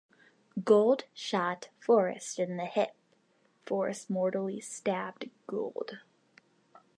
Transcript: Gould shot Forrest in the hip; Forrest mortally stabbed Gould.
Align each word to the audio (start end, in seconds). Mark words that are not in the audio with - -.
Gould 0.63 1.03
shot 1.13 1.69
Forrest 1.79 2.39
in 2.39 2.57
the 2.57 2.65
hip; 2.65 2.95
Forrest 3.67 4.09
mortally 4.09 4.59
stabbed 4.59 5.29
Gould. 5.45 5.99